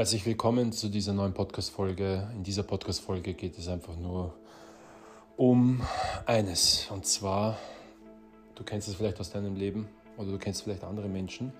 Herzlich 0.00 0.24
willkommen 0.24 0.72
zu 0.72 0.88
dieser 0.88 1.12
neuen 1.12 1.34
Podcast-Folge. 1.34 2.26
In 2.34 2.42
dieser 2.42 2.62
Podcast-Folge 2.62 3.34
geht 3.34 3.58
es 3.58 3.68
einfach 3.68 3.98
nur 3.98 4.32
um 5.36 5.82
eines. 6.24 6.88
Und 6.90 7.04
zwar, 7.04 7.58
du 8.54 8.64
kennst 8.64 8.88
es 8.88 8.94
vielleicht 8.94 9.20
aus 9.20 9.30
deinem 9.30 9.56
Leben 9.56 9.90
oder 10.16 10.30
du 10.30 10.38
kennst 10.38 10.62
vielleicht 10.62 10.84
andere 10.84 11.06
Menschen, 11.06 11.52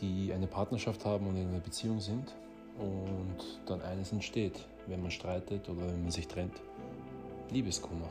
die 0.00 0.32
eine 0.32 0.46
Partnerschaft 0.46 1.04
haben 1.04 1.26
und 1.26 1.36
in 1.36 1.48
einer 1.48 1.58
Beziehung 1.58 1.98
sind 1.98 2.32
und 2.78 3.38
dann 3.66 3.82
eines 3.82 4.12
entsteht, 4.12 4.68
wenn 4.86 5.02
man 5.02 5.10
streitet 5.10 5.68
oder 5.68 5.88
wenn 5.88 6.00
man 6.00 6.12
sich 6.12 6.28
trennt. 6.28 6.54
Liebeskummer. 7.50 8.08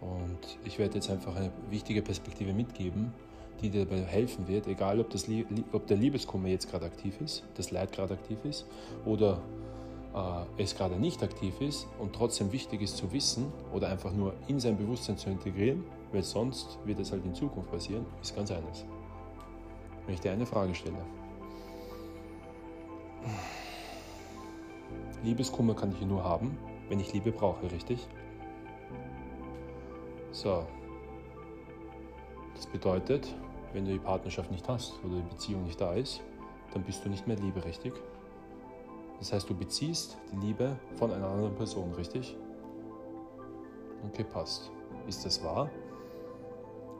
Und 0.00 0.58
ich 0.64 0.80
werde 0.80 0.96
jetzt 0.96 1.08
einfach 1.08 1.36
eine 1.36 1.52
wichtige 1.70 2.02
Perspektive 2.02 2.52
mitgeben, 2.52 3.14
die 3.60 3.70
dir 3.70 3.84
dabei 3.84 4.02
helfen 4.02 4.48
wird, 4.48 4.66
egal 4.66 5.00
ob, 5.00 5.10
das, 5.10 5.26
ob 5.72 5.86
der 5.86 5.96
Liebeskummer 5.96 6.48
jetzt 6.48 6.70
gerade 6.70 6.86
aktiv 6.86 7.20
ist, 7.20 7.44
das 7.54 7.70
Leid 7.70 7.92
gerade 7.92 8.14
aktiv 8.14 8.38
ist 8.44 8.66
oder 9.04 9.40
äh, 10.14 10.62
es 10.62 10.76
gerade 10.76 10.96
nicht 10.96 11.22
aktiv 11.22 11.60
ist 11.60 11.86
und 11.98 12.14
trotzdem 12.14 12.52
wichtig 12.52 12.82
ist 12.82 12.96
zu 12.96 13.12
wissen 13.12 13.52
oder 13.72 13.88
einfach 13.88 14.12
nur 14.12 14.34
in 14.48 14.58
sein 14.60 14.76
Bewusstsein 14.76 15.18
zu 15.18 15.30
integrieren, 15.30 15.84
weil 16.12 16.22
sonst 16.22 16.78
wird 16.84 16.98
es 16.98 17.12
halt 17.12 17.24
in 17.24 17.34
Zukunft 17.34 17.70
passieren, 17.70 18.06
ist 18.22 18.34
ganz 18.34 18.50
eines. 18.50 18.84
Wenn 20.06 20.14
ich 20.14 20.20
dir 20.20 20.32
eine 20.32 20.46
Frage 20.46 20.74
stelle. 20.74 20.96
Liebeskummer 25.22 25.74
kann 25.74 25.92
ich 25.92 26.00
nur 26.06 26.22
haben, 26.22 26.56
wenn 26.88 27.00
ich 27.00 27.12
Liebe 27.12 27.32
brauche, 27.32 27.70
richtig? 27.72 28.06
So. 30.30 30.64
Das 32.56 32.66
bedeutet, 32.66 33.28
wenn 33.74 33.84
du 33.84 33.92
die 33.92 33.98
Partnerschaft 33.98 34.50
nicht 34.50 34.66
hast 34.66 34.94
oder 35.04 35.16
die 35.16 35.28
Beziehung 35.28 35.64
nicht 35.64 35.78
da 35.78 35.92
ist, 35.92 36.22
dann 36.72 36.82
bist 36.82 37.04
du 37.04 37.10
nicht 37.10 37.26
mehr 37.26 37.36
lieberechtlich. 37.36 37.92
Das 39.18 39.32
heißt, 39.32 39.48
du 39.48 39.54
beziehst 39.54 40.16
die 40.32 40.46
Liebe 40.46 40.76
von 40.96 41.12
einer 41.12 41.28
anderen 41.28 41.54
Person, 41.54 41.92
richtig? 41.92 42.34
Okay, 44.08 44.24
passt. 44.24 44.70
Ist 45.06 45.24
das 45.24 45.42
wahr, 45.44 45.70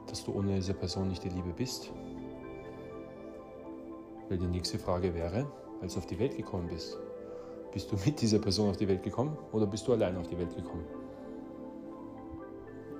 dass 0.07 0.23
du 0.23 0.33
ohne 0.33 0.55
diese 0.55 0.75
Person 0.75 1.09
nicht 1.09 1.23
die 1.23 1.29
Liebe 1.29 1.49
bist? 1.49 1.91
Weil 4.29 4.37
die 4.37 4.47
nächste 4.47 4.77
Frage 4.77 5.13
wäre, 5.13 5.47
als 5.81 5.93
du 5.93 5.99
auf 5.99 6.05
die 6.05 6.19
Welt 6.19 6.37
gekommen 6.37 6.67
bist, 6.67 6.97
bist 7.71 7.91
du 7.91 7.95
mit 8.05 8.21
dieser 8.21 8.39
Person 8.39 8.69
auf 8.69 8.77
die 8.77 8.87
Welt 8.87 9.03
gekommen 9.03 9.37
oder 9.51 9.65
bist 9.65 9.87
du 9.87 9.93
allein 9.93 10.17
auf 10.17 10.27
die 10.27 10.37
Welt 10.37 10.55
gekommen? 10.55 10.85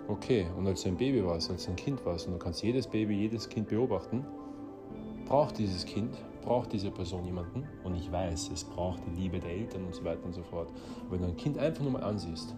Okay, 0.10 0.48
und 0.58 0.66
als 0.66 0.84
du 0.84 0.90
ein 0.90 0.96
Baby 0.96 1.26
warst, 1.26 1.52
als 1.52 1.66
du 1.66 1.72
ein 1.72 1.76
Kind 1.76 2.06
warst 2.06 2.28
und 2.28 2.34
du 2.34 2.40
kannst 2.40 2.64
jedes 2.64 2.88
Baby, 2.88 3.16
jedes 3.16 3.50
Kind 3.50 3.68
beobachten, 3.68 4.26
braucht 5.26 5.58
dieses 5.58 5.86
Kind, 5.86 6.16
braucht 6.42 6.72
diese 6.72 6.92
Person 6.92 7.26
jemanden 7.26 7.68
und 7.84 7.94
ich 7.94 8.10
weiß, 8.10 8.52
es 8.54 8.64
braucht 8.64 9.02
die 9.06 9.22
Liebe 9.22 9.40
der 9.40 9.52
Eltern 9.52 9.84
und 9.84 9.94
so 9.94 10.06
weiter 10.06 10.24
und 10.24 10.34
so 10.34 10.44
fort. 10.44 10.70
Aber 11.02 11.12
wenn 11.12 11.22
du 11.24 11.28
ein 11.28 11.36
Kind 11.36 11.58
einfach 11.58 11.84
nur 11.84 11.92
mal 11.92 12.04
ansiehst, 12.04 12.56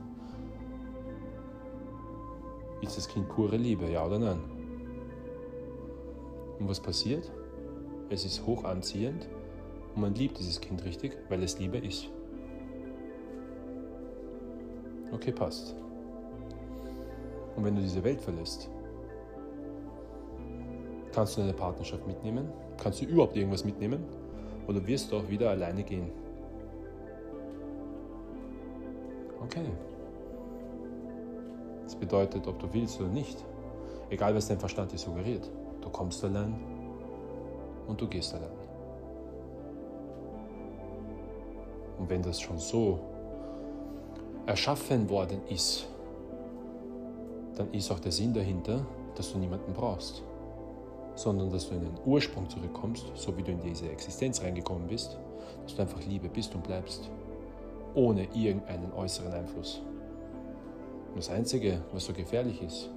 ist 2.82 2.98
das 2.98 3.08
Kind 3.08 3.28
pure 3.30 3.58
Liebe, 3.58 3.90
ja 3.90 4.06
oder 4.06 4.20
nein? 4.20 4.40
Und 6.60 6.70
was 6.70 6.80
passiert? 6.80 7.32
Es 8.12 8.26
ist 8.26 8.46
hoch 8.46 8.64
anziehend 8.64 9.28
und 9.96 10.02
man 10.02 10.14
liebt 10.14 10.38
dieses 10.38 10.62
Kind 10.62 10.86
richtig, 10.86 11.18
weil 11.30 11.42
es 11.42 11.58
Liebe 11.58 11.80
ist. 11.80 12.10
Okay, 15.12 15.32
passt. 15.32 15.76
Und 17.60 17.66
wenn 17.66 17.76
du 17.76 17.82
diese 17.82 18.02
Welt 18.06 18.22
verlässt, 18.22 18.70
kannst 21.12 21.36
du 21.36 21.42
deine 21.42 21.52
Partnerschaft 21.52 22.08
mitnehmen? 22.08 22.48
Kannst 22.82 23.02
du 23.02 23.06
überhaupt 23.06 23.36
irgendwas 23.36 23.66
mitnehmen? 23.66 24.06
Oder 24.66 24.88
wirst 24.88 25.12
du 25.12 25.18
auch 25.18 25.28
wieder 25.28 25.50
alleine 25.50 25.84
gehen? 25.84 26.10
Okay. 29.44 29.66
Das 31.84 31.96
bedeutet, 31.96 32.48
ob 32.48 32.60
du 32.60 32.74
willst 32.74 32.98
oder 33.02 33.10
nicht, 33.10 33.44
egal 34.10 34.34
was 34.34 34.48
dein 34.48 34.60
Verstand 34.60 34.94
dir 34.94 34.98
suggeriert, 34.98 35.52
du 35.82 35.90
kommst 35.90 36.24
allein 36.24 36.56
und 37.88 38.00
du 38.00 38.08
gehst 38.08 38.34
allein. 38.34 38.48
Und 41.98 42.10
wenn 42.10 42.22
das 42.22 42.40
schon 42.40 42.58
so 42.58 43.02
erschaffen 44.46 45.10
worden 45.10 45.42
ist, 45.50 45.90
dann 47.60 47.74
ist 47.74 47.92
auch 47.92 48.00
der 48.00 48.14
Sinn 48.14 48.34
dahinter, 48.34 48.86
dass 49.16 49.34
du 49.34 49.38
niemanden 49.38 49.74
brauchst, 49.74 50.24
sondern 51.16 51.52
dass 51.52 51.68
du 51.68 51.76
in 51.76 51.82
den 51.82 52.00
Ursprung 52.06 52.50
zurückkommst, 52.50 53.12
so 53.16 53.36
wie 53.36 53.44
du 53.44 53.52
in 53.52 53.60
diese 53.60 53.90
Existenz 53.90 54.42
reingekommen 54.42 54.88
bist, 54.88 55.20
dass 55.64 55.76
du 55.76 55.82
einfach 55.82 56.02
Liebe 56.06 56.30
bist 56.30 56.56
und 56.56 56.64
bleibst, 56.64 57.12
ohne 57.96 58.24
irgendeinen 58.34 58.94
äußeren 58.94 59.34
Einfluss. 59.34 59.82
Und 61.10 61.18
das 61.18 61.30
Einzige, 61.30 61.82
was 61.92 62.06
so 62.06 62.14
gefährlich 62.14 62.62
ist, 62.62 62.90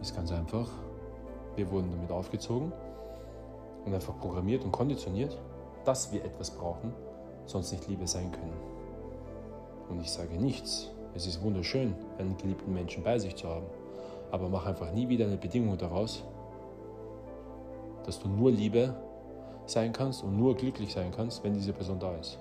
ist 0.00 0.16
ganz 0.16 0.32
einfach, 0.32 0.70
wir 1.54 1.70
wurden 1.70 1.90
damit 1.90 2.10
aufgezogen 2.10 2.72
und 3.84 3.92
einfach 3.92 4.18
programmiert 4.18 4.64
und 4.64 4.72
konditioniert, 4.72 5.36
dass 5.84 6.10
wir 6.12 6.24
etwas 6.24 6.50
brauchen, 6.50 6.94
sonst 7.44 7.72
nicht 7.72 7.88
Liebe 7.88 8.06
sein 8.06 8.32
können. 8.32 8.56
Und 9.90 10.00
ich 10.00 10.10
sage 10.10 10.34
nichts, 10.38 10.90
es 11.18 11.26
ist 11.26 11.42
wunderschön, 11.42 11.94
einen 12.18 12.36
geliebten 12.36 12.72
Menschen 12.72 13.02
bei 13.02 13.18
sich 13.18 13.34
zu 13.34 13.48
haben. 13.48 13.66
Aber 14.30 14.48
mach 14.48 14.66
einfach 14.66 14.92
nie 14.92 15.08
wieder 15.08 15.26
eine 15.26 15.36
Bedingung 15.36 15.76
daraus, 15.76 16.22
dass 18.04 18.20
du 18.20 18.28
nur 18.28 18.52
Liebe 18.52 18.94
sein 19.66 19.92
kannst 19.92 20.22
und 20.22 20.36
nur 20.36 20.54
glücklich 20.56 20.92
sein 20.92 21.10
kannst, 21.10 21.42
wenn 21.42 21.54
diese 21.54 21.72
Person 21.72 21.98
da 21.98 22.14
ist. 22.16 22.38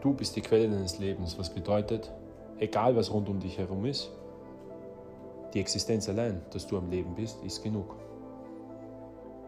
Du 0.00 0.14
bist 0.14 0.36
die 0.36 0.40
Quelle 0.40 0.70
deines 0.70 0.98
Lebens, 0.98 1.38
was 1.38 1.50
bedeutet, 1.50 2.10
egal 2.58 2.94
was 2.94 3.12
rund 3.12 3.28
um 3.28 3.40
dich 3.40 3.58
herum 3.58 3.84
ist, 3.84 4.10
die 5.52 5.60
Existenz 5.60 6.08
allein, 6.08 6.40
dass 6.52 6.66
du 6.68 6.78
am 6.78 6.88
Leben 6.88 7.14
bist, 7.16 7.42
ist 7.42 7.62
genug. 7.62 7.96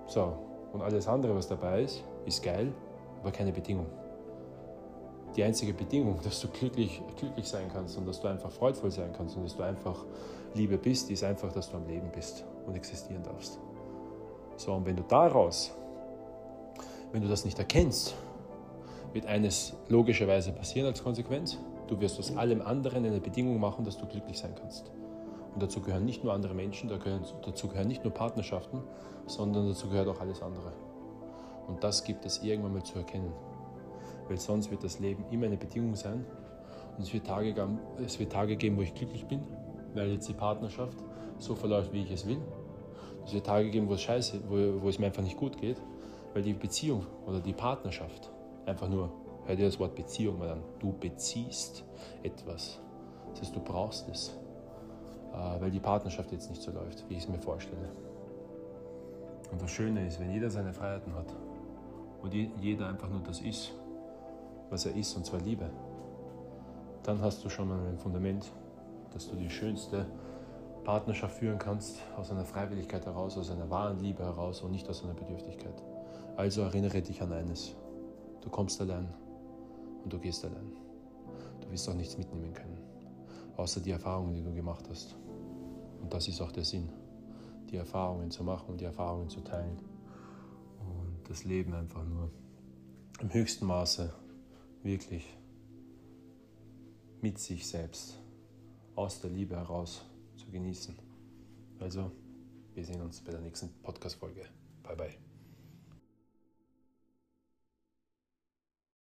So, 0.09 0.33
und 0.73 0.83
alles 0.83 1.07
andere, 1.07 1.37
was 1.37 1.47
dabei 1.47 1.83
ist, 1.83 2.03
ist 2.27 2.43
geil, 2.43 2.73
aber 3.21 3.31
keine 3.31 3.53
Bedingung 3.53 3.87
die 5.37 5.43
einzige 5.43 5.73
Bedingung, 5.73 6.19
dass 6.23 6.41
du 6.41 6.49
glücklich, 6.49 7.01
glücklich 7.17 7.49
sein 7.49 7.71
kannst 7.73 7.97
und 7.97 8.07
dass 8.07 8.21
du 8.21 8.29
einfach 8.29 8.51
freudvoll 8.51 8.91
sein 8.91 9.13
kannst 9.17 9.37
und 9.37 9.45
dass 9.45 9.57
du 9.57 9.63
einfach 9.63 10.05
Liebe 10.55 10.77
bist, 10.77 11.11
ist 11.11 11.25
einfach, 11.25 11.53
dass 11.53 11.71
du 11.71 11.77
am 11.77 11.87
Leben 11.87 12.11
bist 12.15 12.45
und 12.67 12.75
existieren 12.75 13.23
darfst. 13.23 13.59
So, 14.57 14.75
und 14.75 14.85
wenn 14.85 14.97
du 14.97 15.03
daraus, 15.03 15.73
wenn 17.13 17.23
du 17.23 17.29
das 17.29 17.45
nicht 17.45 17.59
erkennst, 17.59 18.15
wird 19.13 19.27
eines 19.27 19.75
logischerweise 19.89 20.53
passieren 20.53 20.87
als 20.87 21.03
Konsequenz. 21.03 21.59
Du 21.87 22.01
wirst 22.01 22.19
aus 22.19 22.37
allem 22.37 22.63
anderen 22.63 23.05
eine 23.05 23.21
Bedingung 23.21 23.59
machen, 23.61 23.85
dass 23.85 23.99
du 23.99 24.07
glücklich 24.07 24.39
sein 24.39 24.55
kannst. 24.59 24.91
Und 25.55 25.63
dazu 25.63 25.81
gehören 25.81 26.05
nicht 26.05 26.25
nur 26.25 26.33
andere 26.33 26.55
Menschen, 26.55 26.89
dazu 26.89 27.69
gehören 27.69 27.89
nicht 27.89 28.05
nur 28.05 28.13
Partnerschaften, 28.13 28.83
sondern 29.27 29.69
dazu 29.69 29.89
gehört 29.89 30.09
auch 30.09 30.21
alles 30.21 30.43
andere. 30.43 30.73
Und 31.69 31.85
das 31.85 32.05
gibt 32.05 32.25
es 32.25 32.43
irgendwann 32.43 32.73
mal 32.73 32.83
zu 32.83 32.99
erkennen 32.99 33.33
weil 34.33 34.41
sonst 34.41 34.71
wird 34.71 34.83
das 34.83 34.99
Leben 34.99 35.27
immer 35.31 35.45
eine 35.45 35.59
Bedingung 35.59 35.95
sein. 35.95 36.25
Und 36.97 37.03
es 37.03 37.13
wird, 37.13 37.27
Tage, 37.27 37.55
es 38.03 38.19
wird 38.19 38.33
Tage 38.33 38.57
geben, 38.57 38.79
wo 38.79 38.81
ich 38.81 38.95
glücklich 38.95 39.27
bin, 39.27 39.43
weil 39.95 40.11
jetzt 40.11 40.27
die 40.27 40.33
Partnerschaft 40.33 40.97
so 41.37 41.55
verläuft, 41.55 41.93
wie 41.93 42.03
ich 42.03 42.11
es 42.11 42.27
will. 42.27 42.41
Es 43.27 43.35
wird 43.35 43.45
Tage 43.45 43.71
geben, 43.71 43.91
wo 43.91 43.93
es 43.93 44.01
scheiße, 44.01 44.41
wo, 44.49 44.83
wo 44.83 44.89
es 44.89 44.99
mir 44.99 45.07
einfach 45.07 45.23
nicht 45.23 45.37
gut 45.37 45.59
geht, 45.59 45.77
weil 46.33 46.43
die 46.43 46.55
Beziehung 46.55 47.07
oder 47.27 47.41
die 47.41 47.53
Partnerschaft 47.53 48.31
einfach 48.65 48.89
nur, 48.89 49.13
hör 49.45 49.55
dir 49.55 49.67
das 49.67 49.79
Wort 49.79 49.95
Beziehung 49.95 50.39
mal 50.39 50.49
an, 50.49 50.63
du 50.79 50.95
beziehst 50.95 51.85
etwas. 52.23 52.81
Das 53.33 53.43
heißt, 53.43 53.55
du 53.55 53.61
brauchst 53.61 54.09
es, 54.09 54.31
äh, 55.35 55.61
weil 55.61 55.71
die 55.71 55.81
Partnerschaft 55.81 56.33
jetzt 56.33 56.49
nicht 56.49 56.63
so 56.63 56.73
läuft, 56.73 57.05
wie 57.11 57.17
ich 57.17 57.25
es 57.25 57.29
mir 57.29 57.39
vorstelle. 57.39 57.91
Und 59.51 59.61
das 59.61 59.71
Schöne 59.71 60.07
ist, 60.07 60.19
wenn 60.21 60.31
jeder 60.31 60.49
seine 60.49 60.73
Freiheiten 60.73 61.15
hat 61.15 61.37
und 62.23 62.33
jeder 62.33 62.89
einfach 62.89 63.11
nur 63.11 63.21
das 63.21 63.41
ist, 63.43 63.73
was 64.73 64.87
er 64.87 64.97
ist, 64.97 65.15
und 65.17 65.27
zwar 65.27 65.41
Liebe, 65.41 65.71
dann 67.03 67.21
hast 67.21 67.45
du 67.45 67.51
schon 67.51 67.69
mal 67.69 67.87
ein 67.87 67.99
Fundament, 67.99 68.51
dass 69.13 69.29
du 69.29 69.37
die 69.37 69.51
schönste 69.51 70.07
Partnerschaft 70.83 71.37
führen 71.37 71.59
kannst, 71.59 72.01
aus 72.17 72.31
einer 72.31 72.47
Freiwilligkeit 72.47 73.05
heraus, 73.05 73.37
aus 73.37 73.51
einer 73.51 73.69
wahren 73.69 74.01
Liebe 74.01 74.25
heraus 74.25 74.63
und 74.63 74.71
nicht 74.71 74.89
aus 74.89 75.05
einer 75.05 75.13
Bedürftigkeit. 75.13 75.75
Also 76.37 76.63
erinnere 76.63 77.03
dich 77.03 77.21
an 77.21 77.33
eines. 77.33 77.77
Du 78.41 78.49
kommst 78.49 78.81
allein 78.81 79.13
und 80.03 80.11
du 80.13 80.19
gehst 80.19 80.43
allein. 80.43 80.73
Du 81.61 81.71
wirst 81.71 81.89
auch 81.91 81.95
nichts 81.95 82.17
mitnehmen 82.17 82.55
können, 82.55 82.79
außer 83.59 83.81
die 83.81 83.91
Erfahrungen, 83.91 84.33
die 84.33 84.43
du 84.43 84.55
gemacht 84.55 84.87
hast. 84.89 85.17
Und 86.01 86.13
das 86.15 86.27
ist 86.29 86.41
auch 86.41 86.51
der 86.51 86.65
Sinn, 86.65 86.89
die 87.71 87.77
Erfahrungen 87.77 88.31
zu 88.31 88.43
machen 88.43 88.71
und 88.71 88.81
die 88.81 88.87
Erfahrungen 88.87 89.29
zu 89.29 89.41
teilen. 89.43 89.77
Und 90.81 91.29
das 91.29 91.45
Leben 91.45 91.75
einfach 91.75 92.05
nur 92.05 92.31
im 93.21 93.33
höchsten 93.33 93.67
Maße 93.67 94.13
wirklich 94.83 95.27
mit 97.21 97.39
sich 97.39 97.67
selbst 97.67 98.19
aus 98.95 99.21
der 99.21 99.31
Liebe 99.31 99.57
heraus 99.57 100.05
zu 100.37 100.51
genießen. 100.51 100.95
Also, 101.79 102.11
wir 102.75 102.85
sehen 102.85 103.01
uns 103.01 103.21
bei 103.21 103.33
der 103.33 103.41
nächsten 103.41 103.71
Podcast-Folge. 103.83 104.45
Bye 104.83 104.97
bye. 104.97 105.32